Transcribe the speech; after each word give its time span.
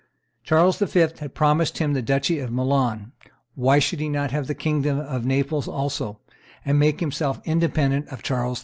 Charles 0.43 0.79
V. 0.79 0.99
had 0.99 1.35
promised 1.35 1.77
him 1.77 1.93
the 1.93 2.01
duchy 2.01 2.39
of 2.39 2.51
Milan; 2.51 3.11
why 3.53 3.77
should 3.77 3.99
he 3.99 4.09
not 4.09 4.31
have 4.31 4.47
the 4.47 4.55
kingdom 4.55 4.97
of 4.97 5.27
Naples 5.27 5.67
also, 5.67 6.19
and 6.65 6.79
make 6.79 7.01
himself 7.01 7.39
independent 7.45 8.07
of 8.07 8.23
Charles 8.23 8.59
V.? 8.59 8.59